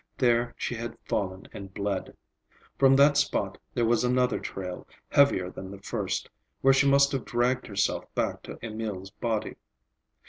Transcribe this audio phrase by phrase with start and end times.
[0.17, 2.17] There she had fallen and bled.
[2.79, 6.27] From that spot there was another trail, heavier than the first,
[6.61, 9.57] where she must have dragged herself back to Emil's body.